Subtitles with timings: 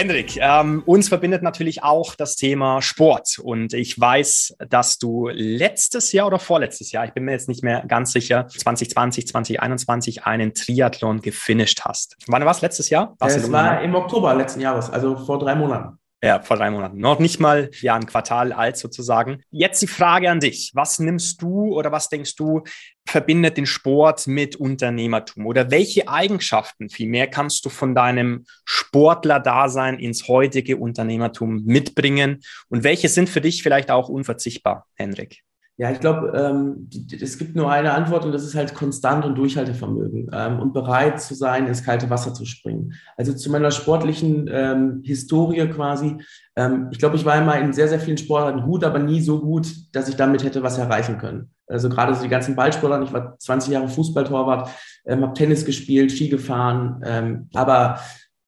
[0.00, 3.38] Hendrik, ähm, uns verbindet natürlich auch das Thema Sport.
[3.38, 7.62] Und ich weiß, dass du letztes Jahr oder vorletztes Jahr, ich bin mir jetzt nicht
[7.62, 12.16] mehr ganz sicher, 2020, 2021 einen Triathlon gefinisht hast.
[12.28, 13.14] Wann war es letztes Jahr?
[13.20, 15.99] Es war im Oktober letzten Jahres, also vor drei Monaten.
[16.22, 16.98] Ja, vor drei Monaten.
[16.98, 19.42] Noch nicht mal ja, ein Quartal alt sozusagen.
[19.50, 20.70] Jetzt die Frage an dich.
[20.74, 22.62] Was nimmst du oder was denkst du,
[23.06, 25.46] verbindet den Sport mit Unternehmertum?
[25.46, 32.40] Oder welche Eigenschaften vielmehr kannst du von deinem Sportler-Dasein ins heutige Unternehmertum mitbringen?
[32.68, 35.42] Und welche sind für dich vielleicht auch unverzichtbar, Henrik?
[35.80, 36.90] Ja, ich glaube, ähm,
[37.22, 41.22] es gibt nur eine Antwort und das ist halt konstant und Durchhaltevermögen ähm, und bereit
[41.22, 42.92] zu sein, ins kalte Wasser zu springen.
[43.16, 46.18] Also zu meiner sportlichen ähm, Historie quasi.
[46.54, 49.40] Ähm, ich glaube, ich war immer in sehr, sehr vielen Sportarten gut, aber nie so
[49.40, 51.50] gut, dass ich damit hätte was erreichen können.
[51.66, 53.06] Also gerade so die ganzen Ballsportarten.
[53.06, 54.68] Ich war 20 Jahre Fußballtorwart,
[55.06, 57.98] ähm, habe Tennis gespielt, Ski gefahren, ähm, aber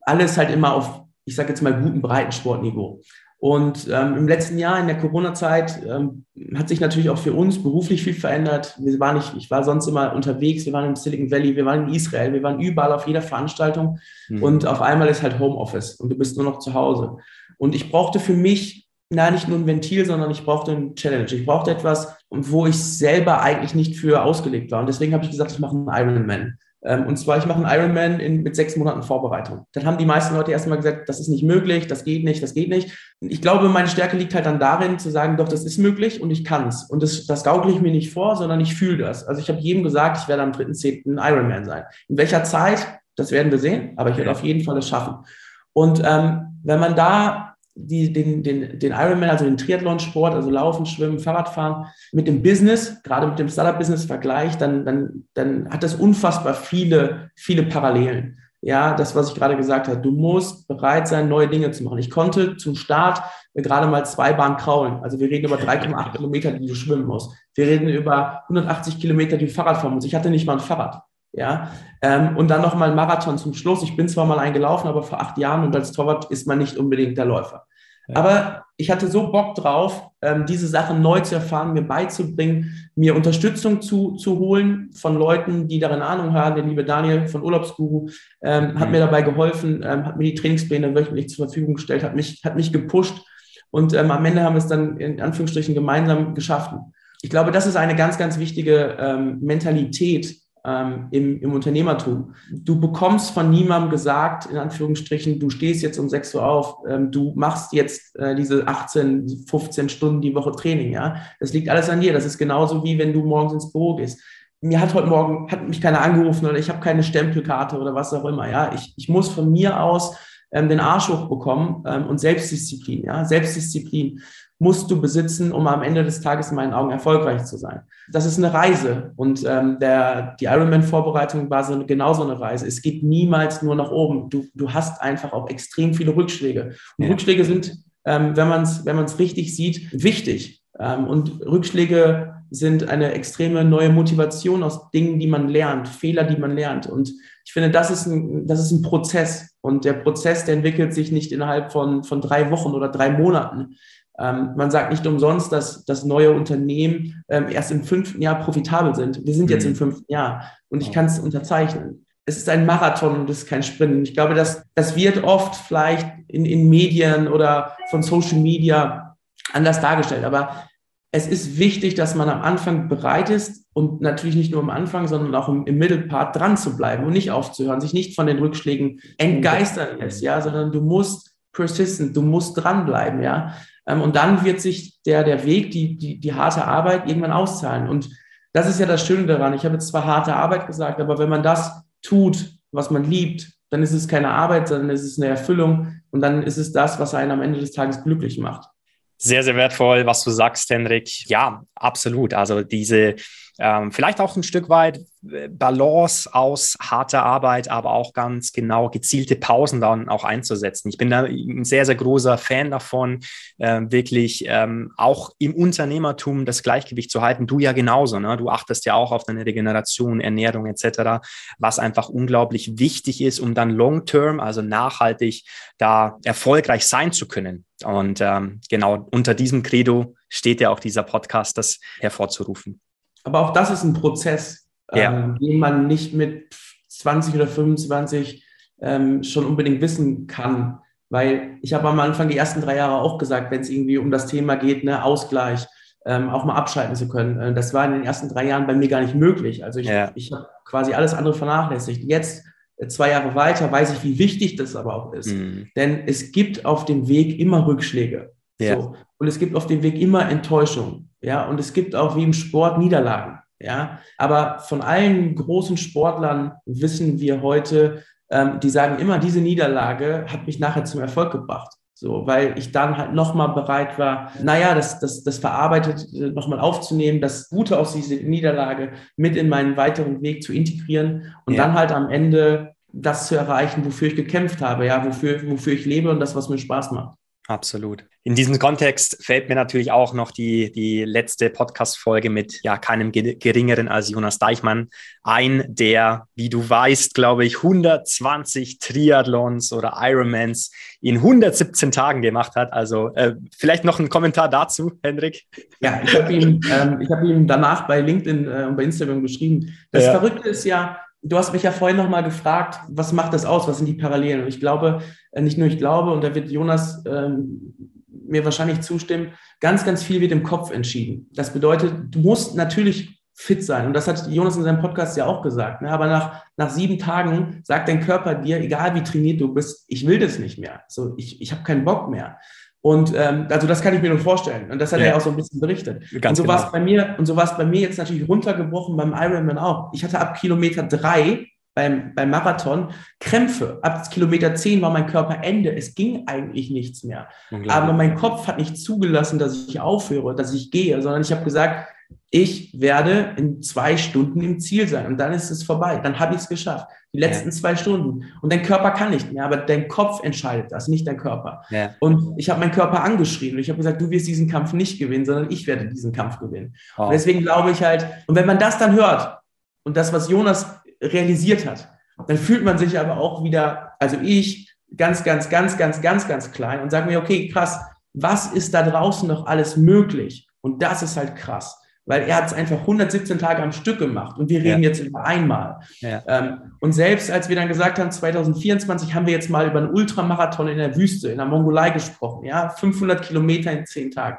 [0.03, 3.01] alles halt immer auf, ich sage jetzt mal, guten Breitensportniveau.
[3.43, 7.61] Und ähm, im letzten Jahr in der Corona-Zeit ähm, hat sich natürlich auch für uns
[7.61, 8.77] beruflich viel verändert.
[8.79, 11.89] Wir waren nicht, ich war sonst immer unterwegs, wir waren im Silicon Valley, wir waren
[11.89, 13.99] in Israel, wir waren überall auf jeder Veranstaltung
[14.29, 14.45] mhm.
[14.45, 17.17] und auf einmal ist halt Homeoffice und du bist nur noch zu Hause.
[17.59, 21.27] Und ich brauchte für mich, na, nicht nur ein Ventil, sondern ich brauchte ein Challenge.
[21.33, 24.79] Ich brauchte etwas, wo ich selber eigentlich nicht für ausgelegt war.
[24.79, 26.59] Und deswegen habe ich gesagt, ich mache einen Ironman.
[26.85, 29.67] Ähm, und zwar, ich mache einen Ironman in, mit sechs Monaten Vorbereitung.
[29.73, 32.55] Dann haben die meisten Leute erstmal gesagt, das ist nicht möglich, das geht nicht, das
[32.55, 32.93] geht nicht.
[33.21, 36.31] Ich glaube, meine Stärke liegt halt dann darin, zu sagen, doch, das ist möglich und
[36.31, 36.85] ich kann es.
[36.85, 39.27] Und das, das gaukle ich mir nicht vor, sondern ich fühle das.
[39.27, 41.07] Also ich habe jedem gesagt, ich werde am 3.10.
[41.07, 41.85] ein Ironman sein.
[42.09, 45.25] In welcher Zeit, das werden wir sehen, aber ich werde auf jeden Fall es schaffen.
[45.73, 50.87] Und ähm, wenn man da die, den, den, den Ironman, also den Triathlon-Sport, also Laufen,
[50.87, 55.95] Schwimmen, Fahrradfahren, mit dem Business, gerade mit dem Startup-Business vergleicht, dann, dann, dann hat das
[55.95, 58.39] unfassbar viele, viele Parallelen.
[58.65, 61.99] Ja, das, was ich gerade gesagt habe, du musst bereit sein, neue Dinge zu machen.
[61.99, 63.21] Ich konnte zum Start
[63.55, 65.03] gerade mal zwei Bahnen kraulen.
[65.03, 67.33] Also wir reden über 3,8 Kilometer, die du schwimmen musst.
[67.55, 70.07] Wir reden über 180 Kilometer, die du Fahrrad fahren musst.
[70.07, 71.03] Ich hatte nicht mal ein Fahrrad.
[71.35, 71.73] Ja,
[72.03, 73.83] ähm, und dann nochmal ein Marathon zum Schluss.
[73.83, 76.77] Ich bin zwar mal eingelaufen, aber vor acht Jahren und als Torwart ist man nicht
[76.77, 77.65] unbedingt der Läufer.
[78.09, 78.17] Ja.
[78.17, 83.15] Aber ich hatte so Bock drauf, ähm, diese Sachen neu zu erfahren, mir beizubringen, mir
[83.15, 86.57] Unterstützung zu, zu holen von Leuten, die darin Ahnung haben.
[86.57, 88.09] Der liebe Daniel von Urlaubsguru
[88.43, 88.93] ähm, hat mhm.
[88.93, 92.57] mir dabei geholfen, ähm, hat mir die Trainingspläne wöchentlich zur Verfügung gestellt, hat mich, hat
[92.57, 93.25] mich gepusht
[93.71, 96.75] und ähm, am Ende haben wir es dann in Anführungsstrichen gemeinsam geschafft.
[97.23, 102.35] Ich glaube, das ist eine ganz, ganz wichtige ähm, Mentalität, ähm, im, im Unternehmertum.
[102.53, 107.11] Du bekommst von niemandem gesagt, in Anführungsstrichen, du stehst jetzt um 6 Uhr auf, ähm,
[107.11, 111.17] du machst jetzt äh, diese 18, 15 Stunden die Woche Training, ja.
[111.41, 112.13] Das liegt alles an dir.
[112.13, 114.21] Das ist genauso wie wenn du morgens ins Büro gehst.
[114.61, 118.13] Mir hat heute Morgen, hat mich keiner angerufen oder ich habe keine Stempelkarte oder was
[118.15, 118.73] auch immer, ja.
[118.75, 120.17] Ich, ich muss von mir aus
[120.53, 123.25] ähm, den Arsch hochbekommen ähm, und Selbstdisziplin, ja.
[123.25, 124.21] Selbstdisziplin
[124.63, 127.81] musst du besitzen, um am Ende des Tages in meinen Augen erfolgreich zu sein.
[128.13, 132.69] Das ist eine Reise und ähm, der, die Ironman-Vorbereitung war so genauso eine Reise.
[132.69, 134.31] Es geht niemals nur nach oben.
[134.31, 136.77] Du, du hast einfach auch extrem viele Rückschläge.
[136.97, 137.11] Und ja.
[137.11, 140.63] Rückschläge sind, ähm, wenn man es wenn man's richtig sieht, wichtig.
[140.79, 146.37] Ähm, und Rückschläge sind eine extreme neue Motivation aus Dingen, die man lernt, Fehler, die
[146.37, 146.87] man lernt.
[146.87, 147.13] Und
[147.45, 149.57] ich finde, das ist ein, das ist ein Prozess.
[149.61, 153.77] Und der Prozess, der entwickelt sich nicht innerhalb von, von drei Wochen oder drei Monaten,
[154.19, 158.95] ähm, man sagt nicht umsonst, dass, dass neue Unternehmen ähm, erst im fünften Jahr profitabel
[158.95, 159.25] sind.
[159.25, 159.77] Wir sind jetzt im mhm.
[159.77, 162.07] fünften Jahr und ich kann es unterzeichnen.
[162.25, 164.07] Es ist ein Marathon und es ist kein Sprint.
[164.07, 169.17] Ich glaube, dass das wird oft vielleicht in, in Medien oder von Social Media
[169.53, 170.25] anders dargestellt.
[170.25, 170.69] Aber
[171.11, 175.09] es ist wichtig, dass man am Anfang bereit ist und natürlich nicht nur am Anfang,
[175.09, 178.39] sondern auch im, im Mittelpart dran zu bleiben und nicht aufzuhören, sich nicht von den
[178.39, 183.55] Rückschlägen entgeistern lässt, ja, sondern du musst persistent, du musst dranbleiben, ja.
[183.87, 187.89] Ähm, und dann wird sich der, der Weg, die, die, die harte Arbeit irgendwann auszahlen.
[187.89, 188.11] Und
[188.53, 189.55] das ist ja das Schöne daran.
[189.55, 193.51] Ich habe jetzt zwar harte Arbeit gesagt, aber wenn man das tut, was man liebt,
[193.71, 197.01] dann ist es keine Arbeit, sondern es ist eine Erfüllung und dann ist es das,
[197.01, 198.69] was einen am Ende des Tages glücklich macht.
[199.17, 201.29] Sehr, sehr wertvoll, was du sagst, Henrik.
[201.29, 202.35] Ja, absolut.
[202.35, 203.15] Also diese
[203.59, 205.01] ähm, vielleicht auch ein Stück weit
[205.31, 210.89] äh, Balance aus harter Arbeit, aber auch ganz genau gezielte Pausen dann auch einzusetzen.
[210.89, 213.21] Ich bin da ein sehr, sehr großer Fan davon,
[213.59, 217.47] äh, wirklich ähm, auch im Unternehmertum das Gleichgewicht zu halten.
[217.47, 218.19] Du ja genauso.
[218.19, 218.37] Ne?
[218.37, 221.23] Du achtest ja auch auf deine Regeneration, Ernährung etc.,
[221.59, 225.45] was einfach unglaublich wichtig ist, um dann long-term, also nachhaltig,
[225.77, 227.67] da erfolgreich sein zu können.
[227.85, 232.81] Und ähm, genau unter diesem Credo steht ja auch dieser Podcast, das hervorzurufen.
[233.25, 235.13] Aber auch das ist ein Prozess, ja.
[235.13, 236.55] ähm, den man nicht mit
[236.89, 238.45] 20 oder 25
[238.81, 243.19] ähm, schon unbedingt wissen kann, Weil ich habe am Anfang die ersten drei Jahre auch
[243.19, 245.67] gesagt, wenn es irgendwie um das Thema geht, ne, Ausgleich,
[246.05, 247.39] ähm, auch mal abschalten zu können.
[247.39, 249.65] Äh, das war in den ersten drei Jahren bei mir gar nicht möglich.
[249.65, 250.11] Also ich, ja.
[250.15, 252.03] ich habe quasi alles andere vernachlässigt.
[252.05, 252.45] Jetzt,
[252.77, 255.33] äh, zwei Jahre weiter, weiß ich, wie wichtig das aber auch ist.
[255.33, 255.69] Mhm.
[255.77, 258.33] Denn es gibt auf dem Weg immer Rückschläge.
[258.61, 258.81] Ja.
[258.81, 258.97] So.
[259.19, 261.09] Und es gibt auf dem Weg immer Enttäuschung.
[261.21, 263.39] Ja, und es gibt auch wie im Sport Niederlagen.
[263.61, 270.27] Ja, aber von allen großen Sportlern wissen wir heute, ähm, die sagen immer, diese Niederlage
[270.29, 271.73] hat mich nachher zum Erfolg gebracht.
[271.95, 276.59] So, weil ich dann halt nochmal bereit war, naja, das, das, das verarbeitet äh, nochmal
[276.59, 281.63] aufzunehmen, das Gute aus dieser Niederlage mit in meinen weiteren Weg zu integrieren und ja.
[281.63, 285.87] dann halt am Ende das zu erreichen, wofür ich gekämpft habe, ja, wofür, wofür ich
[285.87, 287.17] lebe und das, was mir Spaß macht.
[287.49, 288.05] Absolut.
[288.25, 293.11] In diesem Kontext fällt mir natürlich auch noch die, die letzte Podcast-Folge mit ja keinem
[293.11, 294.91] geringeren als Jonas Deichmann
[295.25, 302.55] ein, der, wie du weißt, glaube ich, 120 Triathlons oder Ironmans in 117 Tagen gemacht
[302.55, 302.73] hat.
[302.73, 305.45] Also äh, vielleicht noch ein Kommentar dazu, Hendrik.
[305.81, 309.77] Ja, ich habe ihm, ähm, hab ihm danach bei LinkedIn äh, und bei Instagram geschrieben.
[309.91, 310.13] Das ja.
[310.13, 313.69] Verrückte ist ja, du hast mich ja vorhin nochmal gefragt, was macht das aus?
[313.69, 314.43] Was sind die Parallelen?
[314.43, 317.75] Und ich glaube, äh, nicht nur ich glaube, und da wird Jonas ähm,
[318.09, 321.29] mir wahrscheinlich zustimmen, ganz, ganz viel wird im Kopf entschieden.
[321.33, 323.87] Das bedeutet, du musst natürlich fit sein.
[323.87, 325.83] Und das hat Jonas in seinem Podcast ja auch gesagt.
[325.83, 325.91] Ne?
[325.91, 330.07] Aber nach, nach sieben Tagen sagt dein Körper dir, egal wie trainiert du bist, ich
[330.07, 330.83] will das nicht mehr.
[330.89, 332.39] So, ich, ich habe keinen Bock mehr.
[332.83, 334.71] Und ähm, also das kann ich mir nur vorstellen.
[334.71, 335.07] Und das hat ja.
[335.07, 336.03] er auch so ein bisschen berichtet.
[336.21, 336.55] Ganz und so genau.
[336.55, 339.59] war es bei mir, und so war es bei mir jetzt natürlich runtergebrochen beim Ironman
[339.59, 339.93] auch.
[339.95, 342.91] Ich hatte ab Kilometer drei beim, beim Marathon
[343.21, 343.79] Krämpfe.
[343.83, 345.75] Ab Kilometer zehn war mein Körper Ende.
[345.75, 347.29] Es ging eigentlich nichts mehr.
[347.69, 351.45] Aber mein Kopf hat nicht zugelassen, dass ich aufhöre, dass ich gehe, sondern ich habe
[351.45, 351.89] gesagt,
[352.35, 356.01] ich werde in zwei Stunden im Ziel sein und dann ist es vorbei.
[356.03, 356.87] Dann habe ich es geschafft.
[357.13, 357.55] Die letzten ja.
[357.55, 358.25] zwei Stunden.
[358.41, 361.63] Und dein Körper kann nicht mehr, aber dein Kopf entscheidet das, nicht dein Körper.
[361.69, 361.91] Ja.
[362.01, 364.99] Und ich habe meinen Körper angeschrien und ich habe gesagt, du wirst diesen Kampf nicht
[364.99, 366.75] gewinnen, sondern ich werde diesen Kampf gewinnen.
[366.97, 367.05] Oh.
[367.05, 369.39] Und deswegen glaube ich halt, und wenn man das dann hört
[369.83, 371.87] und das, was Jonas realisiert hat,
[372.27, 376.51] dann fühlt man sich aber auch wieder, also ich, ganz, ganz, ganz, ganz, ganz, ganz
[376.51, 377.79] klein und sage mir, okay, krass,
[378.15, 380.49] was ist da draußen noch alles möglich?
[380.63, 384.39] Und das ist halt krass weil er hat es einfach 117 Tage am Stück gemacht
[384.39, 384.89] und wir reden ja.
[384.89, 385.81] jetzt über einmal.
[386.01, 386.23] Ja.
[386.27, 389.91] Ähm, und selbst als wir dann gesagt haben, 2024 haben wir jetzt mal über einen
[389.91, 394.39] Ultramarathon in der Wüste, in der Mongolei gesprochen, ja, 500 Kilometer in zehn Tagen.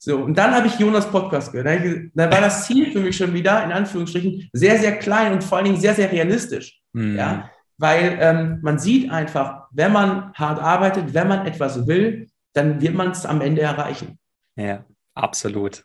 [0.00, 2.10] So, und dann habe ich Jonas Podcast gehört.
[2.14, 5.58] Da war das Ziel für mich schon wieder, in Anführungsstrichen, sehr, sehr klein und vor
[5.58, 6.80] allen Dingen sehr, sehr realistisch.
[6.92, 7.16] Mhm.
[7.16, 12.80] Ja, weil ähm, man sieht einfach, wenn man hart arbeitet, wenn man etwas will, dann
[12.80, 14.18] wird man es am Ende erreichen.
[14.56, 14.84] Ja,
[15.14, 15.84] absolut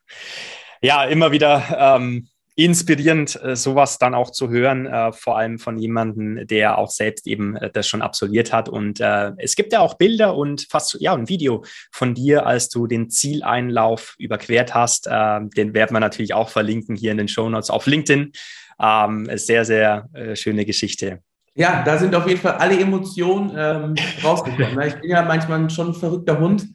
[0.84, 5.78] ja, immer wieder ähm, inspirierend, äh, sowas dann auch zu hören, äh, vor allem von
[5.78, 8.70] jemandem, der auch selbst eben äh, das schon absolviert hat.
[8.70, 12.70] Und äh, es gibt ja auch Bilder und fast ja ein Video von dir, als
[12.70, 15.08] du den Zieleinlauf überquert hast.
[15.10, 18.34] Ähm, den werden wir natürlich auch verlinken hier in den Show Notes auf LinkedIn.
[18.80, 21.22] Ähm, sehr, sehr äh, schöne Geschichte.
[21.56, 24.76] Ja, da sind auf jeden Fall alle Emotionen ähm, rausgekommen.
[24.76, 24.88] Ne?
[24.88, 26.68] Ich bin ja manchmal schon ein verrückter Hund.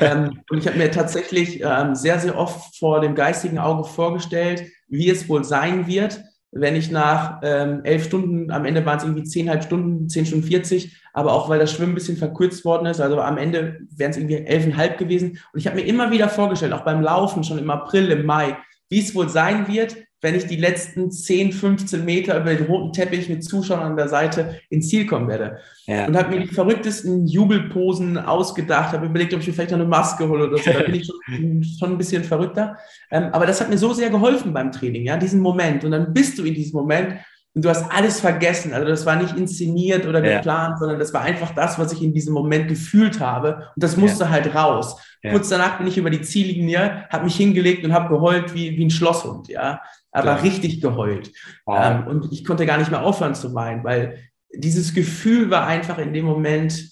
[0.00, 4.64] Ähm, und ich habe mir tatsächlich ähm, sehr, sehr oft vor dem geistigen Auge vorgestellt,
[4.88, 9.04] wie es wohl sein wird, wenn ich nach ähm, elf Stunden, am Ende waren es
[9.04, 12.86] irgendwie zehnhalb Stunden, zehn Stunden 40, aber auch weil das Schwimmen ein bisschen verkürzt worden
[12.86, 15.38] ist, also am Ende wären es irgendwie elfeinhalb gewesen.
[15.52, 18.56] Und ich habe mir immer wieder vorgestellt, auch beim Laufen schon im April, im Mai,
[18.92, 22.92] wie es wohl sein wird, wenn ich die letzten 10, 15 Meter über den roten
[22.92, 25.58] Teppich mit Zuschauern an der Seite ins Ziel kommen werde.
[25.86, 26.06] Ja.
[26.06, 29.88] Und habe mir die verrücktesten Jubelposen ausgedacht, habe überlegt, ob ich mir vielleicht noch eine
[29.88, 30.70] Maske hole oder so.
[30.70, 32.76] Da bin ich schon, schon ein bisschen verrückter.
[33.10, 35.84] Ähm, aber das hat mir so sehr geholfen beim Training, ja, diesen Moment.
[35.84, 37.16] Und dann bist du in diesem Moment
[37.54, 38.72] und du hast alles vergessen.
[38.72, 40.76] Also das war nicht inszeniert oder geplant, ja.
[40.78, 43.68] sondern das war einfach das, was ich in diesem Moment gefühlt habe.
[43.74, 44.30] Und das musste ja.
[44.30, 44.96] halt raus.
[45.22, 45.32] Ja.
[45.32, 48.84] Kurz danach bin ich über die Ziellinie, habe mich hingelegt und habe geheult wie, wie
[48.84, 49.80] ein Schlosshund, ja
[50.12, 51.32] aber richtig geheult.
[51.64, 51.78] Wow.
[51.82, 54.18] Ähm, und ich konnte gar nicht mehr aufhören zu weinen, weil
[54.54, 56.90] dieses Gefühl war einfach in dem Moment,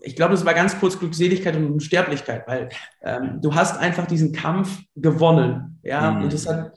[0.00, 2.68] ich glaube, es war ganz kurz Glückseligkeit und Unsterblichkeit, weil
[3.00, 5.78] ähm, du hast einfach diesen Kampf gewonnen.
[5.84, 6.24] Ja, mhm.
[6.24, 6.76] und das hat,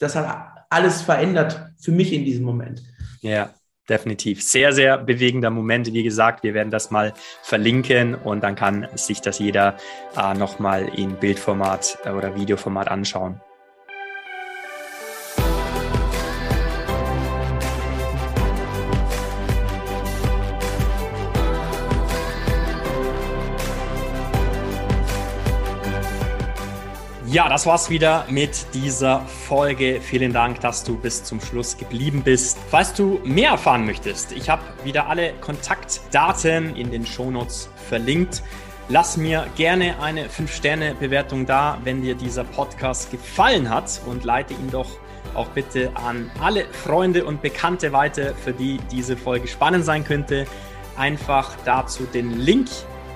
[0.00, 2.82] das hat alles verändert für mich in diesem Moment.
[3.20, 3.54] Ja,
[3.88, 4.42] definitiv.
[4.42, 5.92] Sehr, sehr bewegender Moment.
[5.92, 9.76] Wie gesagt, wir werden das mal verlinken und dann kann sich das jeder
[10.16, 13.40] äh, nochmal in Bildformat äh, oder Videoformat anschauen.
[27.30, 30.00] Ja, das war's wieder mit dieser Folge.
[30.00, 32.58] Vielen Dank, dass du bis zum Schluss geblieben bist.
[32.72, 38.42] Falls du mehr erfahren möchtest, ich habe wieder alle Kontaktdaten in den Shownotes verlinkt.
[38.88, 44.72] Lass mir gerne eine 5-Sterne-Bewertung da, wenn dir dieser Podcast gefallen hat und leite ihn
[44.72, 44.90] doch
[45.34, 50.46] auch bitte an alle Freunde und Bekannte weiter, für die diese Folge spannend sein könnte.
[50.96, 52.66] Einfach dazu den Link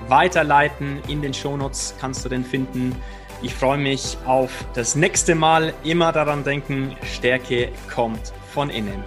[0.07, 1.01] weiterleiten.
[1.09, 2.95] In den Shownotes kannst du den finden.
[3.45, 5.71] Ich freue mich auf das nächste Mal.
[5.83, 9.03] Immer daran denken, Stärke kommt von innen.